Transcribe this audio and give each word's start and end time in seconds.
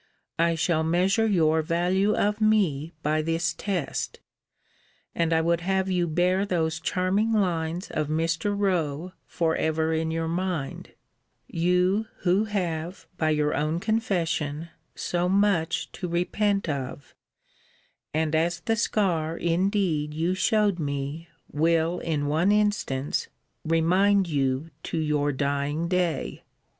I 0.39 0.55
shall 0.55 0.81
measure 0.83 1.27
your 1.27 1.61
value 1.61 2.15
of 2.15 2.41
me 2.41 2.91
by 3.03 3.21
this 3.21 3.53
test: 3.53 4.19
and 5.13 5.31
I 5.31 5.41
would 5.41 5.61
have 5.61 5.91
you 5.91 6.07
bear 6.07 6.43
those 6.43 6.79
charming 6.79 7.31
lines 7.33 7.91
of 7.91 8.07
Mr. 8.07 8.57
Rowe 8.57 9.11
for 9.27 9.55
ever 9.55 9.93
in 9.93 10.09
your 10.09 10.27
mind; 10.27 10.93
you, 11.45 12.07
who 12.21 12.45
have, 12.45 13.05
by 13.19 13.29
your 13.29 13.53
own 13.53 13.79
confession, 13.79 14.69
so 14.95 15.29
much 15.29 15.91
to 15.91 16.07
repent 16.07 16.67
of; 16.67 17.13
and 18.11 18.33
as 18.33 18.61
the 18.61 18.75
scar, 18.75 19.37
indeed, 19.37 20.15
you 20.15 20.33
shewed 20.33 20.79
me, 20.79 21.27
will, 21.51 21.99
in 21.99 22.25
one 22.25 22.51
instance, 22.51 23.27
remind 23.63 24.27
you 24.27 24.71
to 24.81 24.97
your 24.97 25.31
dying 25.31 25.87
day. 25.87 26.43